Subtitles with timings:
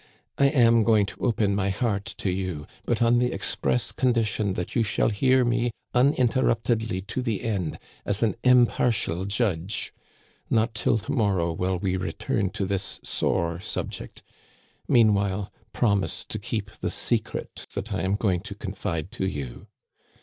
[0.39, 4.75] I am going to open my heart to you, but on the express condition that
[4.75, 9.93] you shall hear me uninterruptedly to the end, as an impartial judge.
[10.49, 14.23] Not till to morrow will we return to this sore subject.
[14.87, 19.67] Meanwhile, promise to keep the secret that I am going to confide to you."